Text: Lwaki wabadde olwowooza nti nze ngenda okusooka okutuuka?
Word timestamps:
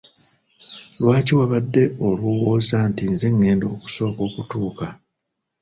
Lwaki 1.01 1.33
wabadde 1.39 1.83
olwowooza 2.07 2.77
nti 2.89 3.03
nze 3.11 3.27
ngenda 3.35 3.65
okusooka 3.75 4.21
okutuuka? 4.29 4.87